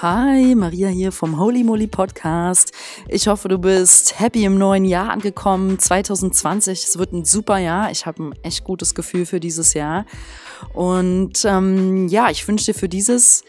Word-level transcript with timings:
Hi, 0.00 0.54
Maria 0.54 0.86
hier 0.86 1.10
vom 1.10 1.40
Holy 1.40 1.64
Moly 1.64 1.88
Podcast. 1.88 2.70
Ich 3.08 3.26
hoffe, 3.26 3.48
du 3.48 3.58
bist 3.58 4.20
happy 4.20 4.44
im 4.44 4.56
neuen 4.56 4.84
Jahr 4.84 5.10
angekommen. 5.10 5.76
2020, 5.76 6.84
es 6.84 6.98
wird 6.98 7.12
ein 7.12 7.24
super 7.24 7.58
Jahr. 7.58 7.90
Ich 7.90 8.06
habe 8.06 8.22
ein 8.22 8.34
echt 8.44 8.62
gutes 8.62 8.94
Gefühl 8.94 9.26
für 9.26 9.40
dieses 9.40 9.74
Jahr. 9.74 10.06
Und 10.72 11.44
ähm, 11.44 12.06
ja, 12.06 12.30
ich 12.30 12.46
wünsche 12.46 12.66
dir 12.66 12.78
für 12.78 12.88
dieses, 12.88 13.42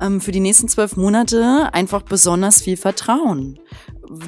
ähm, 0.00 0.22
für 0.22 0.32
die 0.32 0.40
nächsten 0.40 0.68
zwölf 0.68 0.96
Monate 0.96 1.68
einfach 1.74 2.00
besonders 2.00 2.62
viel 2.62 2.78
Vertrauen. 2.78 3.60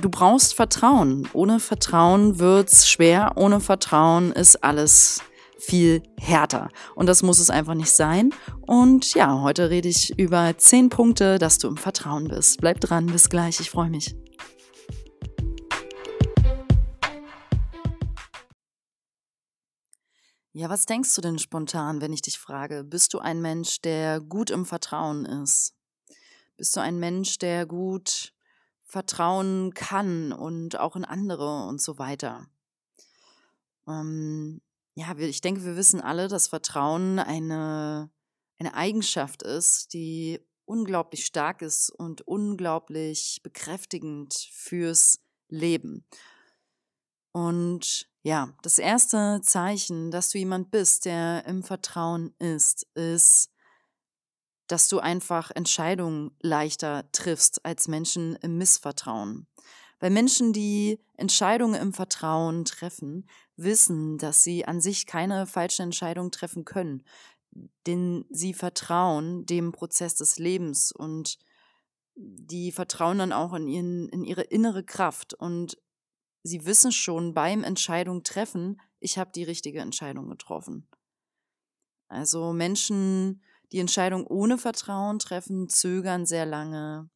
Du 0.02 0.10
brauchst 0.10 0.52
Vertrauen. 0.52 1.26
Ohne 1.32 1.58
Vertrauen 1.58 2.38
wird's 2.38 2.86
schwer. 2.86 3.32
Ohne 3.36 3.60
Vertrauen 3.60 4.30
ist 4.32 4.62
alles 4.62 5.22
viel 5.66 6.02
härter. 6.18 6.68
Und 6.94 7.06
das 7.06 7.22
muss 7.22 7.40
es 7.40 7.50
einfach 7.50 7.74
nicht 7.74 7.90
sein. 7.90 8.32
Und 8.62 9.14
ja, 9.14 9.40
heute 9.40 9.68
rede 9.68 9.88
ich 9.88 10.16
über 10.18 10.56
zehn 10.56 10.90
Punkte, 10.90 11.38
dass 11.38 11.58
du 11.58 11.66
im 11.66 11.76
Vertrauen 11.76 12.28
bist. 12.28 12.60
Bleib 12.60 12.80
dran, 12.80 13.06
bis 13.06 13.28
gleich, 13.28 13.58
ich 13.60 13.70
freue 13.70 13.90
mich. 13.90 14.14
Ja, 20.52 20.70
was 20.70 20.86
denkst 20.86 21.14
du 21.14 21.20
denn 21.20 21.38
spontan, 21.38 22.00
wenn 22.00 22.14
ich 22.14 22.22
dich 22.22 22.38
frage, 22.38 22.82
bist 22.82 23.12
du 23.12 23.18
ein 23.18 23.42
Mensch, 23.42 23.82
der 23.82 24.20
gut 24.20 24.50
im 24.50 24.64
Vertrauen 24.64 25.26
ist? 25.26 25.74
Bist 26.56 26.74
du 26.76 26.80
ein 26.80 26.98
Mensch, 26.98 27.38
der 27.38 27.66
gut 27.66 28.32
vertrauen 28.84 29.74
kann 29.74 30.32
und 30.32 30.78
auch 30.78 30.96
in 30.96 31.04
andere 31.04 31.66
und 31.66 31.82
so 31.82 31.98
weiter? 31.98 32.46
Ähm, 33.86 34.62
ja, 34.96 35.14
ich 35.18 35.42
denke, 35.42 35.62
wir 35.64 35.76
wissen 35.76 36.00
alle, 36.00 36.26
dass 36.26 36.48
Vertrauen 36.48 37.18
eine, 37.18 38.10
eine 38.58 38.74
Eigenschaft 38.74 39.42
ist, 39.42 39.92
die 39.92 40.40
unglaublich 40.64 41.26
stark 41.26 41.60
ist 41.60 41.90
und 41.90 42.22
unglaublich 42.22 43.40
bekräftigend 43.42 44.34
fürs 44.52 45.20
Leben. 45.48 46.06
Und 47.32 48.08
ja, 48.22 48.54
das 48.62 48.78
erste 48.78 49.42
Zeichen, 49.42 50.10
dass 50.10 50.30
du 50.30 50.38
jemand 50.38 50.70
bist, 50.70 51.04
der 51.04 51.44
im 51.44 51.62
Vertrauen 51.62 52.34
ist, 52.38 52.86
ist, 52.94 53.50
dass 54.66 54.88
du 54.88 54.98
einfach 54.98 55.50
Entscheidungen 55.54 56.34
leichter 56.40 57.04
triffst 57.12 57.64
als 57.66 57.86
Menschen 57.86 58.36
im 58.36 58.56
Missvertrauen. 58.56 59.46
Weil 59.98 60.10
Menschen, 60.10 60.52
die 60.52 61.00
Entscheidungen 61.16 61.80
im 61.80 61.92
Vertrauen 61.92 62.64
treffen, 62.64 63.26
wissen, 63.56 64.18
dass 64.18 64.42
sie 64.42 64.66
an 64.66 64.80
sich 64.80 65.06
keine 65.06 65.46
falschen 65.46 65.82
Entscheidungen 65.82 66.30
treffen 66.30 66.64
können. 66.64 67.02
Denn 67.86 68.26
sie 68.30 68.52
vertrauen 68.52 69.46
dem 69.46 69.72
Prozess 69.72 70.14
des 70.14 70.38
Lebens 70.38 70.92
und 70.92 71.38
die 72.14 72.72
vertrauen 72.72 73.18
dann 73.18 73.32
auch 73.32 73.54
in, 73.54 73.68
ihren, 73.68 74.08
in 74.08 74.24
ihre 74.24 74.42
innere 74.42 74.84
Kraft 74.84 75.34
und 75.34 75.78
sie 76.42 76.64
wissen 76.64 76.92
schon 76.92 77.34
beim 77.34 77.64
Entscheidung 77.64 78.22
treffen, 78.22 78.80
ich 79.00 79.18
habe 79.18 79.30
die 79.34 79.44
richtige 79.44 79.80
Entscheidung 79.80 80.28
getroffen. 80.28 80.88
Also 82.08 82.52
Menschen, 82.52 83.42
die 83.72 83.80
Entscheidung 83.80 84.26
ohne 84.26 84.58
Vertrauen 84.58 85.18
treffen, 85.18 85.68
zögern 85.68 86.24
sehr 86.24 86.46
lange, 86.46 87.10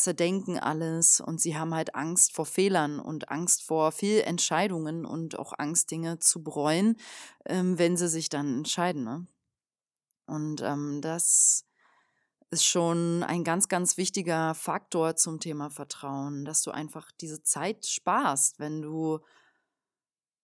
zerdenken 0.00 0.58
alles 0.58 1.20
und 1.20 1.40
sie 1.40 1.56
haben 1.56 1.74
halt 1.74 1.94
Angst 1.94 2.32
vor 2.32 2.46
Fehlern 2.46 2.98
und 2.98 3.28
Angst 3.30 3.62
vor 3.62 3.92
Fehlentscheidungen 3.92 5.04
und 5.04 5.38
auch 5.38 5.52
Angst, 5.58 5.90
Dinge 5.90 6.18
zu 6.18 6.42
bereuen, 6.42 6.96
ähm, 7.46 7.78
wenn 7.78 7.96
sie 7.96 8.08
sich 8.08 8.28
dann 8.28 8.58
entscheiden. 8.58 9.04
Ne? 9.04 9.26
Und 10.26 10.62
ähm, 10.62 11.00
das 11.02 11.66
ist 12.50 12.64
schon 12.64 13.22
ein 13.22 13.44
ganz, 13.44 13.68
ganz 13.68 13.96
wichtiger 13.96 14.54
Faktor 14.54 15.16
zum 15.16 15.38
Thema 15.38 15.70
Vertrauen, 15.70 16.44
dass 16.44 16.62
du 16.62 16.70
einfach 16.72 17.12
diese 17.20 17.42
Zeit 17.42 17.86
sparst, 17.86 18.58
wenn 18.58 18.82
du 18.82 19.20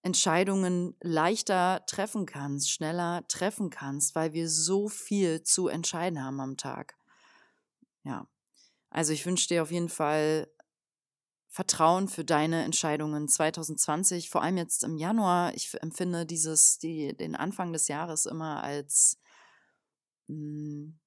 Entscheidungen 0.02 0.94
leichter 1.00 1.82
treffen 1.86 2.26
kannst, 2.26 2.70
schneller 2.70 3.26
treffen 3.26 3.70
kannst, 3.70 4.14
weil 4.14 4.32
wir 4.34 4.48
so 4.48 4.88
viel 4.88 5.42
zu 5.42 5.66
entscheiden 5.66 6.22
haben 6.22 6.40
am 6.40 6.56
Tag. 6.56 6.96
Ja. 8.04 8.28
Also 8.96 9.12
ich 9.12 9.26
wünsche 9.26 9.48
dir 9.48 9.62
auf 9.62 9.70
jeden 9.70 9.90
Fall 9.90 10.50
Vertrauen 11.48 12.08
für 12.08 12.24
deine 12.24 12.64
Entscheidungen 12.64 13.28
2020, 13.28 14.30
vor 14.30 14.42
allem 14.42 14.56
jetzt 14.56 14.84
im 14.84 14.96
Januar. 14.96 15.54
Ich 15.54 15.74
empfinde 15.82 16.24
dieses, 16.24 16.78
die, 16.78 17.14
den 17.14 17.36
Anfang 17.36 17.74
des 17.74 17.88
Jahres 17.88 18.24
immer 18.24 18.64
als 18.64 19.18
mh, 20.28 20.36
hm, 20.36 20.98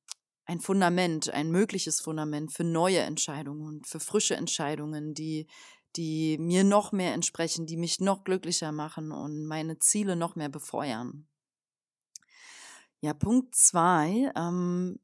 ein 0.45 0.59
Fundament, 0.59 1.31
ein 1.31 1.49
mögliches 1.49 1.99
Fundament 1.99 2.53
für 2.53 2.63
neue 2.63 2.99
Entscheidungen 2.99 3.65
und 3.65 3.87
für 3.87 3.99
frische 3.99 4.35
Entscheidungen, 4.35 5.15
die, 5.15 5.47
die 5.95 6.37
mir 6.37 6.63
noch 6.63 6.91
mehr 6.91 7.15
entsprechen, 7.15 7.65
die 7.65 7.77
mich 7.77 7.99
noch 7.99 8.23
glücklicher 8.23 8.71
machen 8.71 9.11
und 9.11 9.47
meine 9.47 9.79
Ziele 9.79 10.15
noch 10.15 10.35
mehr 10.35 10.49
befeuern. 10.49 11.27
Ja, 13.01 13.15
Punkt 13.15 13.55
zwei. 13.55 14.31
Ähm, 14.35 14.99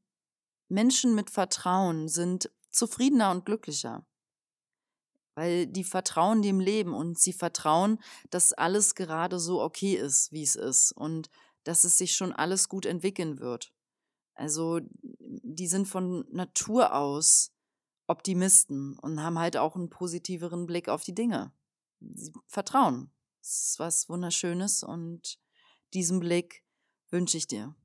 Menschen 0.68 1.16
mit 1.16 1.30
Vertrauen 1.30 2.08
sind 2.08 2.52
zufriedener 2.76 3.32
und 3.32 3.46
glücklicher. 3.46 4.06
Weil 5.36 5.68
die 5.68 5.84
vertrauen 5.84 6.42
dem 6.42 6.60
Leben 6.60 6.94
und 6.94 7.20
sie 7.20 7.34
vertrauen, 7.34 8.00
dass 8.30 8.54
alles 8.54 8.96
gerade 8.96 9.40
so 9.40 9.62
okay 9.62 9.96
ist, 9.96 10.32
wie 10.32 10.44
es 10.44 10.56
ist 10.56 10.92
und 10.92 11.30
dass 11.64 11.84
es 11.84 11.98
sich 11.98 12.16
schon 12.16 12.32
alles 12.32 12.70
gut 12.70 12.86
entwickeln 12.86 13.40
wird. 13.40 13.74
Also 14.36 14.82
die 15.20 15.68
sind 15.68 15.88
von 15.88 16.26
Natur 16.32 16.94
aus 16.94 17.52
Optimisten 18.08 18.98
und 19.00 19.22
haben 19.22 19.40
halt 19.40 19.58
auch 19.58 19.76
einen 19.76 19.90
positiveren 19.90 20.68
Blick 20.68 20.90
auf 20.90 21.04
die 21.04 21.16
Dinge. 21.16 21.52
Sie 22.00 22.34
vertrauen. 22.48 23.10
Das 23.42 23.70
ist 23.70 23.80
was 23.80 24.10
Wunderschönes 24.10 24.84
und 24.84 25.40
diesen 25.94 26.20
Blick 26.20 26.64
wünsche 27.10 27.38
ich 27.38 27.48
dir. 27.48 27.76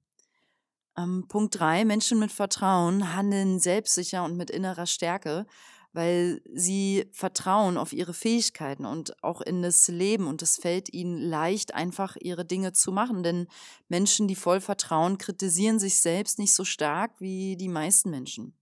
Ähm, 1.00 1.26
Punkt 1.28 1.58
drei, 1.58 1.84
Menschen 1.84 2.18
mit 2.18 2.32
Vertrauen 2.32 3.14
handeln 3.14 3.58
selbstsicher 3.58 4.24
und 4.24 4.36
mit 4.36 4.50
innerer 4.50 4.86
Stärke, 4.86 5.46
weil 5.92 6.40
sie 6.54 7.06
vertrauen 7.12 7.76
auf 7.76 7.92
ihre 7.92 8.14
Fähigkeiten 8.14 8.84
und 8.84 9.22
auch 9.24 9.40
in 9.40 9.62
das 9.62 9.88
Leben 9.88 10.28
und 10.28 10.42
es 10.42 10.56
fällt 10.56 10.92
ihnen 10.92 11.18
leicht, 11.18 11.74
einfach 11.74 12.16
ihre 12.20 12.44
Dinge 12.44 12.72
zu 12.72 12.92
machen. 12.92 13.22
Denn 13.22 13.48
Menschen, 13.88 14.28
die 14.28 14.36
voll 14.36 14.60
vertrauen, 14.60 15.18
kritisieren 15.18 15.78
sich 15.78 16.00
selbst 16.00 16.38
nicht 16.38 16.54
so 16.54 16.64
stark 16.64 17.20
wie 17.20 17.56
die 17.56 17.68
meisten 17.68 18.10
Menschen 18.10 18.54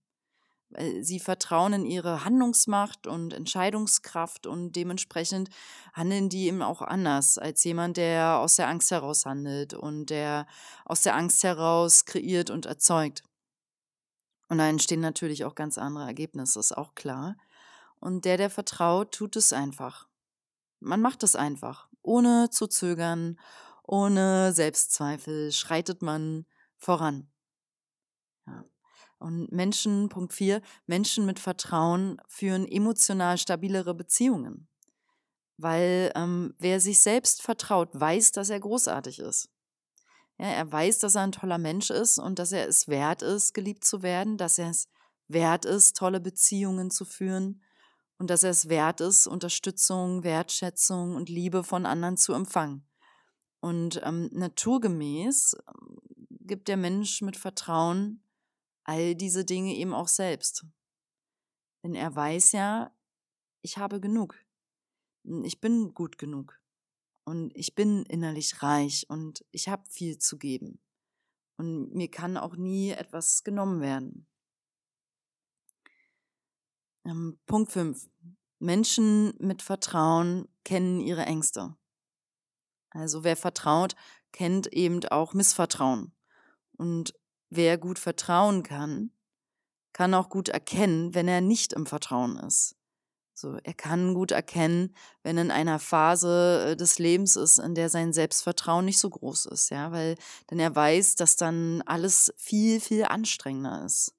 sie 1.01 1.19
vertrauen 1.19 1.73
in 1.73 1.87
ihre 1.87 2.25
Handlungsmacht 2.25 3.07
und 3.07 3.33
Entscheidungskraft 3.33 4.47
und 4.47 4.73
dementsprechend 4.73 5.49
handeln 5.95 6.29
die 6.29 6.47
eben 6.47 6.63
auch 6.63 6.83
anders 6.83 7.39
als 7.39 7.65
jemand, 7.65 7.97
der 7.97 8.39
aus 8.39 8.57
der 8.57 8.69
Angst 8.69 8.91
heraus 8.91 9.25
handelt 9.25 9.73
und 9.75 10.07
der 10.11 10.47
aus 10.85 11.03
der 11.03 11.17
Angst 11.17 11.43
heraus 11.43 12.05
kreiert 12.05 12.51
und 12.51 12.67
erzeugt. 12.67 13.23
Und 14.49 14.59
da 14.59 14.69
entstehen 14.69 15.01
natürlich 15.01 15.45
auch 15.45 15.55
ganz 15.55 15.79
andere 15.79 16.05
Ergebnisse, 16.05 16.61
ist 16.61 16.77
auch 16.77 16.95
klar. 16.95 17.37
Und 18.01 18.25
der, 18.25 18.37
der 18.37 18.51
vertraut, 18.51 19.13
tut 19.13 19.37
es 19.37 19.53
einfach. 19.53 20.07
Man 20.81 21.01
macht 21.01 21.23
es 21.23 21.35
einfach, 21.35 21.89
ohne 22.03 22.51
zu 22.51 22.67
zögern, 22.67 23.39
ohne 23.83 24.53
Selbstzweifel, 24.53 25.51
schreitet 25.53 26.03
man 26.03 26.47
voran. 26.77 27.31
Ja. 28.47 28.65
Und 29.19 29.51
Menschen, 29.51 30.09
Punkt 30.09 30.33
4, 30.33 30.63
Menschen 30.87 31.27
mit 31.27 31.39
Vertrauen 31.39 32.21
führen 32.29 32.67
emotional 32.67 33.37
stabilere 33.37 33.95
Beziehungen. 33.95 34.69
Weil 35.57 36.13
ähm, 36.15 36.55
wer 36.59 36.81
sich 36.81 37.01
selbst 37.01 37.43
vertraut, 37.43 37.89
weiß, 37.93 38.33
dass 38.33 38.51
er 38.51 38.61
großartig 38.61 39.19
ist. 39.19 39.51
Ja, 40.39 40.47
er 40.47 40.71
weiß, 40.71 41.01
dass 41.01 41.17
er 41.17 41.23
ein 41.23 41.33
toller 41.33 41.59
Mensch 41.59 41.91
ist 41.91 42.19
und 42.19 42.39
dass 42.39 42.53
er 42.53 42.69
es 42.69 42.87
wert 42.87 43.23
ist, 43.23 43.55
geliebt 43.55 43.85
zu 43.85 44.03
werden, 44.03 44.37
dass 44.37 44.59
er 44.59 44.71
es 44.71 44.89
wert 45.27 45.65
ist, 45.65 45.97
tolle 45.97 46.21
Beziehungen 46.21 46.93
zu 46.93 47.05
führen 47.05 47.61
und 48.19 48.31
dass 48.31 48.45
er 48.45 48.51
es 48.51 48.69
wert 48.69 49.01
ist, 49.01 49.27
Unterstützung, 49.27 50.23
Wertschätzung 50.23 51.17
und 51.17 51.29
Liebe 51.29 51.65
von 51.65 51.87
anderen 51.87 52.17
zu 52.17 52.35
empfangen. 52.35 52.87
Und 53.61 54.01
ähm, 54.05 54.31
naturgemäß 54.33 55.57
ähm, 55.67 55.99
gibt 56.47 56.69
der 56.69 56.77
Mensch 56.77 57.21
mit 57.23 57.37
Vertrauen 57.37 58.23
all 58.89 59.15
diese 59.15 59.45
Dinge 59.45 59.77
eben 59.77 59.93
auch 59.93 60.09
selbst. 60.09 60.65
Denn 61.85 61.95
er 61.95 62.17
weiß 62.17 62.53
ja, 62.53 62.91
ich 63.61 63.77
habe 63.77 64.01
genug. 64.01 64.35
Hm, 65.25 65.45
ich 65.45 65.61
bin 65.61 65.93
gut 65.93 66.17
genug. 66.17 66.59
Und 67.25 67.55
ich 67.55 67.75
bin 67.75 68.05
innerlich 68.05 68.63
reich 68.63 69.05
und 69.11 69.45
ich 69.51 69.69
habe 69.69 69.85
viel 69.91 70.17
zu 70.19 70.39
geben. 70.39 70.81
Und 71.59 71.95
mir 71.95 72.11
kann 72.11 72.39
auch 72.39 72.57
nie 72.57 72.91
etwas 72.93 73.45
genommen 73.45 73.83
werden. 73.83 74.27
Ähm, 77.05 77.39
Punkt 77.45 77.71
5. 77.73 78.09
Menschen 78.59 79.35
mit 79.39 79.61
Vertrauen 79.61 80.49
kennen 80.65 81.01
ihre 81.01 81.27
Ängste. 81.27 81.77
Also 82.91 83.23
wer 83.23 83.37
vertraut, 83.37 83.95
kennt 84.33 84.67
eben 84.69 85.05
auch 85.05 85.35
Missvertrauen. 85.35 86.15
Und 86.79 87.13
wer 87.51 87.79
gut 87.79 87.99
vertrauen 87.99 88.63
kann, 88.63 89.11
kann 89.93 90.15
auch 90.15 90.29
gut 90.29 90.49
erkennen, 90.49 91.15
wenn 91.15 91.29
er 91.29 91.41
nicht 91.41 91.73
im 91.73 91.87
Vertrauen 91.87 92.37
ist. 92.39 92.77
So, 93.35 93.57
er 93.63 93.75
kann 93.75 94.15
gut 94.15 94.33
erkennen, 94.33 94.97
wenn 95.23 95.39
in 95.39 95.53
einer 95.53 95.79
Phase 95.79 96.71
äh, 96.71 96.77
des 96.77 96.99
Lebens 96.99 97.37
ist, 97.37 97.59
in 97.59 97.77
der 97.77 97.89
sein 97.89 98.13
Selbstvertrauen 98.13 98.85
nicht 98.85 98.99
so 98.99 99.09
groß 99.11 99.47
ist, 99.47 99.71
ja, 99.71 99.93
weil 99.93 100.17
denn 100.51 100.59
er 100.59 100.75
weiß, 100.75 101.15
dass 101.15 101.37
dann 101.37 101.81
alles 101.83 102.35
viel 102.37 102.81
viel 102.81 103.05
anstrengender 103.05 103.85
ist. 103.85 104.13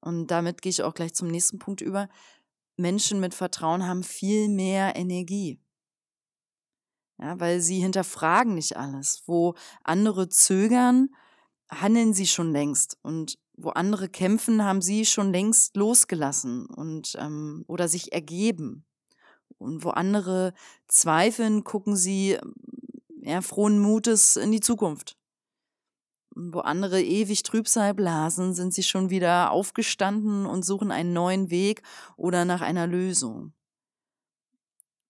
Und 0.00 0.26
damit 0.26 0.60
gehe 0.60 0.70
ich 0.70 0.82
auch 0.82 0.92
gleich 0.92 1.14
zum 1.14 1.28
nächsten 1.28 1.58
Punkt 1.58 1.80
über. 1.80 2.10
Menschen 2.76 3.18
mit 3.18 3.34
Vertrauen 3.34 3.86
haben 3.86 4.02
viel 4.02 4.48
mehr 4.48 4.94
Energie. 4.94 5.58
Ja, 7.18 7.40
weil 7.40 7.60
sie 7.60 7.80
hinterfragen 7.80 8.54
nicht 8.54 8.76
alles. 8.76 9.22
Wo 9.26 9.54
andere 9.82 10.28
zögern, 10.28 11.08
handeln 11.70 12.14
sie 12.14 12.26
schon 12.26 12.52
längst. 12.52 12.98
Und 13.02 13.38
wo 13.56 13.70
andere 13.70 14.08
kämpfen, 14.08 14.64
haben 14.64 14.82
sie 14.82 15.04
schon 15.04 15.32
längst 15.32 15.76
losgelassen 15.76 16.66
und 16.66 17.16
ähm, 17.18 17.64
oder 17.66 17.88
sich 17.88 18.12
ergeben. 18.12 18.84
Und 19.58 19.82
wo 19.84 19.90
andere 19.90 20.54
zweifeln, 20.86 21.64
gucken 21.64 21.96
sie 21.96 22.38
ja, 23.22 23.40
frohen 23.40 23.78
Mutes 23.78 24.36
in 24.36 24.52
die 24.52 24.60
Zukunft. 24.60 25.16
Und 26.34 26.54
wo 26.54 26.60
andere 26.60 27.02
ewig 27.02 27.42
Trübsal 27.42 27.94
blasen, 27.94 28.54
sind 28.54 28.72
sie 28.72 28.84
schon 28.84 29.10
wieder 29.10 29.50
aufgestanden 29.50 30.46
und 30.46 30.64
suchen 30.64 30.92
einen 30.92 31.12
neuen 31.12 31.50
Weg 31.50 31.82
oder 32.16 32.44
nach 32.44 32.60
einer 32.60 32.86
Lösung. 32.86 33.52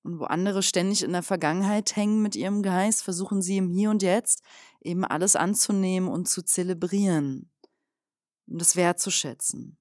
Und 0.08 0.20
wo 0.20 0.24
andere 0.24 0.62
ständig 0.62 1.02
in 1.02 1.12
der 1.12 1.22
Vergangenheit 1.22 1.94
hängen 1.94 2.22
mit 2.22 2.34
ihrem 2.34 2.62
Geist, 2.62 3.02
versuchen 3.02 3.42
sie 3.42 3.58
im 3.58 3.68
Hier 3.68 3.90
und 3.90 4.02
Jetzt 4.02 4.42
eben 4.80 5.04
alles 5.04 5.36
anzunehmen 5.36 6.08
und 6.08 6.26
zu 6.26 6.40
zelebrieren 6.40 7.50
und 8.46 8.62
es 8.62 8.74
wertzuschätzen. 8.74 9.76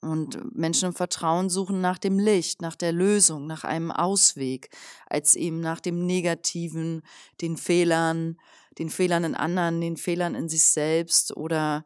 Und 0.00 0.56
Menschen 0.56 0.86
im 0.86 0.94
Vertrauen 0.94 1.50
suchen 1.50 1.82
nach 1.82 1.98
dem 1.98 2.18
Licht, 2.18 2.62
nach 2.62 2.74
der 2.74 2.92
Lösung, 2.92 3.46
nach 3.46 3.64
einem 3.64 3.90
Ausweg, 3.90 4.70
als 5.04 5.34
eben 5.34 5.60
nach 5.60 5.80
dem 5.80 6.06
Negativen, 6.06 7.02
den 7.42 7.58
Fehlern, 7.58 8.38
den 8.78 8.88
Fehlern 8.88 9.24
in 9.24 9.34
anderen, 9.34 9.82
den 9.82 9.98
Fehlern 9.98 10.34
in 10.34 10.48
sich 10.48 10.64
selbst 10.64 11.36
oder 11.36 11.84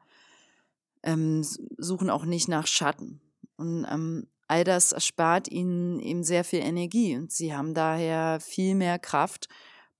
ähm, 1.02 1.42
suchen 1.42 2.08
auch 2.08 2.24
nicht 2.24 2.46
nach 2.46 2.68
Schatten. 2.68 3.20
Und 3.56 3.84
ähm, 3.90 4.28
all 4.48 4.64
das 4.64 4.92
erspart 4.92 5.48
ihnen 5.48 5.98
eben 6.00 6.22
sehr 6.22 6.44
viel 6.44 6.60
Energie 6.60 7.16
und 7.16 7.32
sie 7.32 7.54
haben 7.54 7.74
daher 7.74 8.40
viel 8.40 8.74
mehr 8.74 8.98
Kraft, 8.98 9.48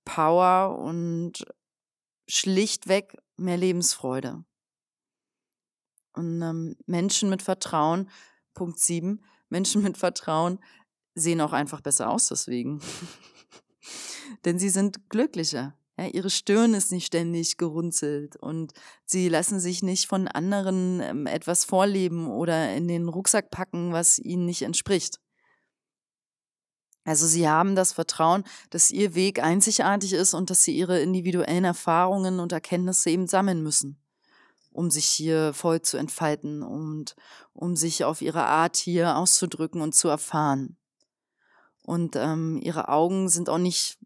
Power 0.05 0.79
und 0.79 1.45
schlichtweg 2.27 3.17
mehr 3.35 3.57
Lebensfreude. 3.57 4.43
Und 6.13 6.41
ähm, 6.41 6.75
Menschen 6.85 7.29
mit 7.29 7.41
Vertrauen, 7.41 8.09
Punkt 8.53 8.79
7, 8.79 9.23
Menschen 9.49 9.83
mit 9.83 9.97
Vertrauen 9.97 10.59
sehen 11.13 11.41
auch 11.41 11.53
einfach 11.53 11.81
besser 11.81 12.09
aus 12.09 12.29
deswegen. 12.29 12.81
Denn 14.45 14.59
sie 14.59 14.69
sind 14.69 15.09
glücklicher. 15.09 15.77
Ja, 15.97 16.05
ihre 16.05 16.29
Stirn 16.29 16.73
ist 16.73 16.91
nicht 16.91 17.07
ständig 17.07 17.57
gerunzelt 17.57 18.35
und 18.35 18.73
sie 19.05 19.29
lassen 19.29 19.59
sich 19.59 19.81
nicht 19.81 20.07
von 20.07 20.27
anderen 20.27 20.99
ähm, 21.01 21.27
etwas 21.27 21.65
vorleben 21.65 22.27
oder 22.27 22.75
in 22.75 22.87
den 22.87 23.09
Rucksack 23.09 23.49
packen, 23.49 23.93
was 23.93 24.19
ihnen 24.19 24.45
nicht 24.45 24.61
entspricht. 24.61 25.19
Also 27.03 27.25
sie 27.25 27.47
haben 27.47 27.75
das 27.75 27.93
Vertrauen, 27.93 28.43
dass 28.69 28.91
ihr 28.91 29.15
Weg 29.15 29.41
einzigartig 29.41 30.13
ist 30.13 30.33
und 30.33 30.49
dass 30.49 30.63
sie 30.63 30.75
ihre 30.77 30.99
individuellen 30.99 31.63
Erfahrungen 31.63 32.39
und 32.39 32.51
Erkenntnisse 32.51 33.09
eben 33.09 33.27
sammeln 33.27 33.63
müssen 33.63 33.97
um 34.77 34.91
sich 34.91 35.07
hier 35.07 35.53
voll 35.53 35.81
zu 35.81 35.97
entfalten 35.97 36.61
und 36.61 37.15
um 37.53 37.75
sich 37.75 38.03
auf 38.03 38.21
ihre 38.21 38.45
Art 38.45 38.77
hier 38.77 39.17
auszudrücken 39.17 39.81
und 39.81 39.95
zu 39.95 40.07
erfahren. 40.07 40.77
Und 41.81 42.15
ähm, 42.15 42.59
ihre 42.61 42.87
Augen 42.87 43.27
sind 43.27 43.49
auch 43.49 43.57
nicht 43.57 43.96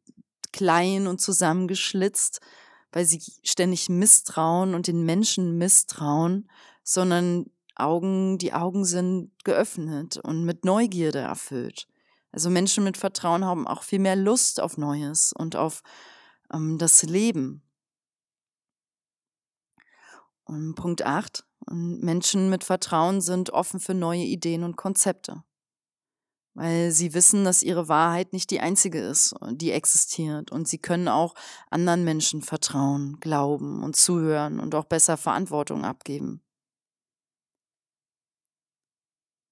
klein 0.51 1.07
und 1.07 1.21
zusammengeschlitzt, 1.21 2.41
weil 2.91 3.05
sie 3.05 3.21
ständig 3.43 3.89
misstrauen 3.89 4.73
und 4.75 4.87
den 4.87 5.03
Menschen 5.05 5.57
misstrauen, 5.57 6.49
sondern 6.83 7.45
Augen, 7.75 8.37
die 8.37 8.53
Augen 8.53 8.85
sind 8.85 9.31
geöffnet 9.43 10.17
und 10.17 10.43
mit 10.43 10.65
Neugierde 10.65 11.19
erfüllt. 11.19 11.87
Also 12.31 12.49
Menschen 12.49 12.83
mit 12.83 12.97
Vertrauen 12.97 13.45
haben 13.45 13.67
auch 13.67 13.83
viel 13.83 13.99
mehr 13.99 14.15
Lust 14.15 14.61
auf 14.61 14.77
Neues 14.77 15.33
und 15.33 15.55
auf 15.55 15.83
ähm, 16.53 16.77
das 16.77 17.03
Leben. 17.03 17.63
Und 20.45 20.75
Punkt 20.75 21.03
8. 21.03 21.45
Menschen 21.69 22.49
mit 22.49 22.63
Vertrauen 22.63 23.21
sind 23.21 23.51
offen 23.51 23.79
für 23.79 23.93
neue 23.93 24.23
Ideen 24.23 24.63
und 24.63 24.75
Konzepte. 24.75 25.43
Weil 26.53 26.91
sie 26.91 27.13
wissen, 27.13 27.45
dass 27.45 27.63
ihre 27.63 27.87
Wahrheit 27.87 28.33
nicht 28.33 28.51
die 28.51 28.59
einzige 28.59 28.99
ist, 28.99 29.33
die 29.51 29.71
existiert. 29.71 30.51
Und 30.51 30.67
sie 30.67 30.79
können 30.79 31.07
auch 31.07 31.33
anderen 31.69 32.03
Menschen 32.03 32.41
vertrauen, 32.41 33.17
glauben 33.21 33.83
und 33.83 33.95
zuhören 33.95 34.59
und 34.59 34.75
auch 34.75 34.85
besser 34.85 35.15
Verantwortung 35.15 35.85
abgeben. 35.85 36.41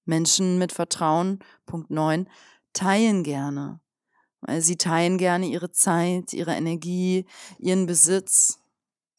Menschen 0.04 0.58
mit 0.58 0.72
Vertrauen, 0.72 1.38
Punkt 1.64 1.90
9, 1.90 2.28
teilen 2.72 3.22
gerne. 3.22 3.80
Weil 4.42 4.60
sie 4.60 4.76
teilen 4.76 5.18
gerne 5.18 5.46
ihre 5.46 5.70
Zeit, 5.70 6.32
ihre 6.32 6.54
Energie, 6.54 7.26
ihren 7.58 7.86
Besitz 7.86 8.58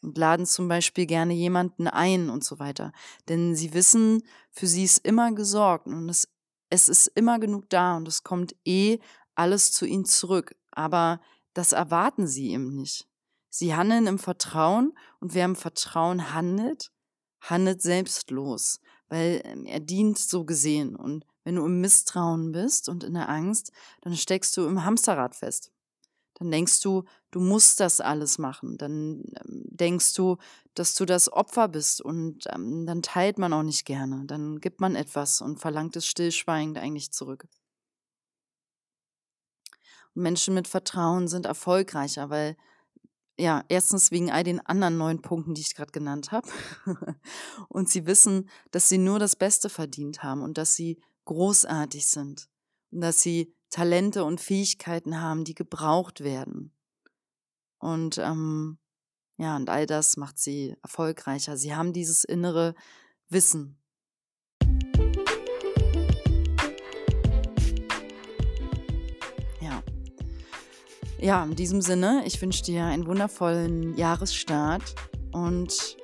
und 0.01 0.17
laden 0.17 0.45
zum 0.45 0.67
Beispiel 0.67 1.05
gerne 1.05 1.33
jemanden 1.33 1.87
ein 1.87 2.29
und 2.29 2.43
so 2.43 2.59
weiter. 2.59 2.91
Denn 3.29 3.55
sie 3.55 3.73
wissen, 3.73 4.23
für 4.51 4.67
sie 4.67 4.83
ist 4.83 5.05
immer 5.05 5.31
gesorgt 5.31 5.87
und 5.87 6.09
es, 6.09 6.27
es 6.71 6.89
ist 6.89 7.07
immer 7.07 7.37
genug 7.37 7.69
da 7.69 7.97
und 7.97 8.07
es 8.07 8.23
kommt 8.23 8.55
eh 8.65 8.97
alles 9.35 9.71
zu 9.71 9.85
ihnen 9.85 10.05
zurück. 10.05 10.55
Aber 10.71 11.21
das 11.53 11.73
erwarten 11.73 12.25
sie 12.25 12.51
eben 12.51 12.75
nicht. 12.75 13.07
Sie 13.49 13.75
handeln 13.75 14.07
im 14.07 14.17
Vertrauen 14.17 14.97
und 15.19 15.33
wer 15.33 15.45
im 15.45 15.57
Vertrauen 15.57 16.33
handelt, 16.33 16.91
handelt 17.41 17.81
selbstlos, 17.81 18.79
weil 19.09 19.41
ähm, 19.43 19.65
er 19.65 19.81
dient 19.81 20.17
so 20.17 20.45
gesehen. 20.45 20.95
Und 20.95 21.25
wenn 21.43 21.55
du 21.55 21.65
im 21.65 21.81
Misstrauen 21.81 22.53
bist 22.53 22.87
und 22.87 23.03
in 23.03 23.15
der 23.15 23.27
Angst, 23.27 23.73
dann 24.01 24.15
steckst 24.15 24.55
du 24.55 24.65
im 24.65 24.85
Hamsterrad 24.85 25.35
fest. 25.35 25.71
Dann 26.35 26.49
denkst 26.49 26.79
du, 26.81 27.03
du 27.31 27.39
musst 27.39 27.79
das 27.79 28.01
alles 28.01 28.37
machen. 28.37 28.77
Dann 28.77 29.23
ähm, 29.43 29.63
denkst 29.69 30.13
du, 30.13 30.37
dass 30.75 30.95
du 30.95 31.05
das 31.05 31.31
Opfer 31.31 31.67
bist 31.67 32.01
und 32.01 32.45
ähm, 32.53 32.85
dann 32.85 33.01
teilt 33.01 33.37
man 33.39 33.53
auch 33.53 33.63
nicht 33.63 33.85
gerne. 33.85 34.25
Dann 34.25 34.59
gibt 34.59 34.79
man 34.79 34.95
etwas 34.95 35.41
und 35.41 35.59
verlangt 35.59 35.95
es 35.95 36.05
stillschweigend 36.05 36.77
eigentlich 36.77 37.11
zurück. 37.11 37.47
Und 40.13 40.21
Menschen 40.23 40.53
mit 40.53 40.67
Vertrauen 40.67 41.27
sind 41.27 41.45
erfolgreicher, 41.45 42.29
weil 42.29 42.57
ja, 43.39 43.63
erstens 43.69 44.11
wegen 44.11 44.29
all 44.29 44.43
den 44.43 44.59
anderen 44.65 44.97
neun 44.97 45.21
Punkten, 45.21 45.55
die 45.55 45.61
ich 45.61 45.73
gerade 45.73 45.91
genannt 45.91 46.31
habe. 46.31 46.47
und 47.69 47.89
sie 47.89 48.05
wissen, 48.05 48.49
dass 48.69 48.87
sie 48.87 48.99
nur 48.99 49.17
das 49.17 49.35
Beste 49.35 49.69
verdient 49.69 50.21
haben 50.21 50.41
und 50.43 50.57
dass 50.57 50.75
sie 50.75 51.01
großartig 51.25 52.05
sind 52.05 52.49
und 52.91 53.01
dass 53.01 53.21
sie 53.21 53.55
Talente 53.69 54.25
und 54.25 54.41
Fähigkeiten 54.41 55.21
haben, 55.21 55.45
die 55.45 55.55
gebraucht 55.55 56.23
werden. 56.23 56.73
Und 57.81 58.19
ähm, 58.19 58.77
ja, 59.37 59.55
und 59.55 59.69
all 59.69 59.87
das 59.87 60.17
macht 60.17 60.37
sie 60.37 60.75
erfolgreicher. 60.83 61.57
Sie 61.57 61.75
haben 61.75 61.93
dieses 61.93 62.23
innere 62.23 62.75
Wissen. 63.27 63.79
Ja. 69.59 69.81
Ja, 71.19 71.43
in 71.43 71.55
diesem 71.55 71.81
Sinne, 71.81 72.21
ich 72.25 72.39
wünsche 72.39 72.63
dir 72.63 72.85
einen 72.85 73.07
wundervollen 73.07 73.97
Jahresstart 73.97 74.95
und 75.31 75.97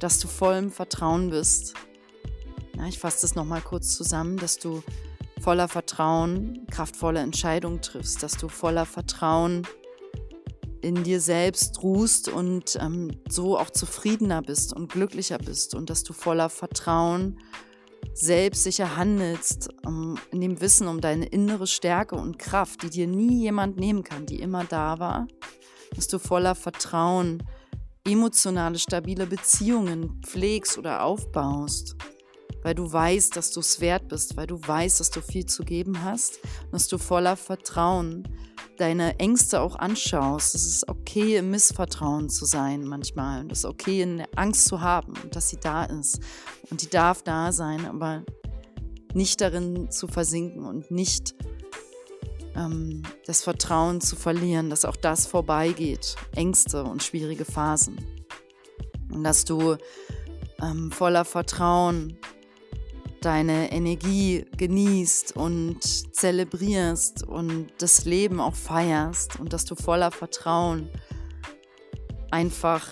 dass 0.00 0.18
du 0.18 0.26
voll 0.26 0.56
im 0.56 0.72
Vertrauen 0.72 1.30
bist. 1.30 1.74
Ja, 2.76 2.86
ich 2.86 2.98
fasse 2.98 3.20
das 3.20 3.36
nochmal 3.36 3.60
kurz 3.60 3.96
zusammen, 3.96 4.36
dass 4.36 4.58
du 4.58 4.82
voller 5.40 5.68
Vertrauen 5.68 6.66
kraftvolle 6.70 7.20
Entscheidungen 7.20 7.82
triffst, 7.82 8.22
dass 8.22 8.36
du 8.36 8.48
voller 8.48 8.84
Vertrauen 8.84 9.64
in 10.84 11.02
dir 11.02 11.20
selbst 11.20 11.82
ruhst 11.82 12.28
und 12.28 12.76
ähm, 12.80 13.10
so 13.28 13.58
auch 13.58 13.70
zufriedener 13.70 14.42
bist 14.42 14.72
und 14.72 14.92
glücklicher 14.92 15.38
bist 15.38 15.74
und 15.74 15.90
dass 15.90 16.04
du 16.04 16.12
voller 16.12 16.48
Vertrauen 16.48 17.38
selbstsicher 18.12 18.96
handelst, 18.96 19.70
um, 19.84 20.16
in 20.30 20.40
dem 20.40 20.60
Wissen 20.60 20.86
um 20.86 21.00
deine 21.00 21.26
innere 21.26 21.66
Stärke 21.66 22.14
und 22.16 22.38
Kraft, 22.38 22.82
die 22.82 22.90
dir 22.90 23.06
nie 23.06 23.40
jemand 23.40 23.78
nehmen 23.78 24.04
kann, 24.04 24.26
die 24.26 24.40
immer 24.40 24.64
da 24.64 24.98
war, 24.98 25.26
dass 25.96 26.06
du 26.06 26.18
voller 26.18 26.54
Vertrauen 26.54 27.42
emotionale, 28.06 28.78
stabile 28.78 29.26
Beziehungen 29.26 30.20
pflegst 30.22 30.78
oder 30.78 31.02
aufbaust 31.02 31.96
weil 32.64 32.74
du 32.74 32.90
weißt, 32.90 33.36
dass 33.36 33.52
du 33.52 33.60
es 33.60 33.80
wert 33.80 34.08
bist, 34.08 34.36
weil 34.36 34.46
du 34.46 34.58
weißt, 34.60 34.98
dass 34.98 35.10
du 35.10 35.20
viel 35.20 35.44
zu 35.46 35.64
geben 35.64 36.02
hast, 36.02 36.40
dass 36.72 36.88
du 36.88 36.98
voller 36.98 37.36
Vertrauen 37.36 38.26
deine 38.76 39.18
Ängste 39.18 39.60
auch 39.60 39.76
anschaust. 39.76 40.54
Es 40.54 40.66
ist 40.66 40.88
okay, 40.88 41.36
im 41.36 41.50
Missvertrauen 41.50 42.28
zu 42.28 42.44
sein 42.44 42.84
manchmal. 42.84 43.40
Und 43.40 43.52
es 43.52 43.58
ist 43.60 43.64
okay, 43.64 44.02
eine 44.02 44.26
Angst 44.36 44.66
zu 44.66 44.80
haben, 44.80 45.14
dass 45.30 45.50
sie 45.50 45.58
da 45.58 45.84
ist. 45.84 46.20
Und 46.70 46.82
die 46.82 46.88
darf 46.88 47.22
da 47.22 47.52
sein, 47.52 47.86
aber 47.86 48.24
nicht 49.12 49.40
darin 49.40 49.90
zu 49.90 50.08
versinken 50.08 50.64
und 50.64 50.90
nicht 50.90 51.34
ähm, 52.56 53.02
das 53.26 53.42
Vertrauen 53.42 54.00
zu 54.00 54.16
verlieren, 54.16 54.70
dass 54.70 54.84
auch 54.84 54.96
das 54.96 55.26
vorbeigeht. 55.26 56.16
Ängste 56.34 56.84
und 56.84 57.02
schwierige 57.02 57.44
Phasen. 57.44 57.98
Und 59.12 59.24
dass 59.24 59.44
du 59.44 59.76
ähm, 60.60 60.90
voller 60.90 61.24
Vertrauen 61.24 62.18
deine 63.24 63.72
Energie 63.72 64.44
genießt 64.56 65.36
und 65.36 65.82
zelebrierst 66.14 67.22
und 67.22 67.68
das 67.78 68.04
Leben 68.04 68.40
auch 68.40 68.54
feierst 68.54 69.40
und 69.40 69.52
dass 69.52 69.64
du 69.64 69.74
voller 69.74 70.10
Vertrauen 70.10 70.90
einfach 72.30 72.86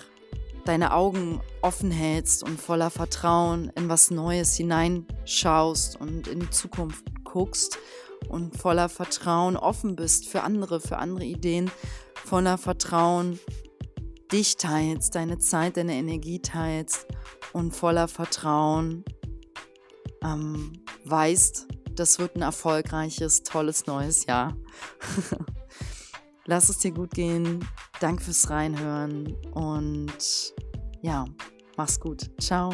deine 0.65 0.95
Augen 0.95 1.41
offen 1.61 1.91
hältst 1.91 2.43
und 2.45 2.61
voller 2.61 2.91
Vertrauen 2.91 3.71
in 3.77 3.89
was 3.89 4.11
Neues 4.11 4.57
hineinschaust 4.57 6.01
und 6.01 6.29
in 6.29 6.41
die 6.41 6.51
Zukunft 6.51 7.05
guckst 7.25 7.79
und 8.29 8.57
voller 8.57 8.89
Vertrauen 8.89 9.57
offen 9.57 9.97
bist 9.97 10.29
für 10.29 10.43
andere, 10.43 10.81
für 10.81 10.99
andere 10.99 11.25
Ideen, 11.25 11.71
voller 12.15 12.57
Vertrauen 12.57 13.39
dich 14.33 14.57
teilst, 14.57 15.15
deine 15.15 15.39
Zeit, 15.39 15.77
deine 15.77 15.95
Energie 15.95 16.39
teilst 16.39 17.07
und 17.53 17.77
voller 17.77 18.09
Vertrauen 18.09 19.05
ähm, 20.25 20.73
weißt, 21.05 21.69
das 21.95 22.19
wird 22.19 22.37
ein 22.37 22.43
erfolgreiches, 22.43 23.43
tolles 23.43 23.87
neues 23.87 24.27
Jahr. 24.27 24.57
Lass 26.47 26.69
es 26.69 26.79
dir 26.79 26.93
gut 26.93 27.11
gehen. 27.13 27.65
Danke 28.01 28.25
fürs 28.25 28.51
Reinhören 28.51 29.37
und 29.53 30.55
ja, 31.03 31.25
mach's 31.77 32.01
gut. 32.01 32.31
Ciao. 32.41 32.73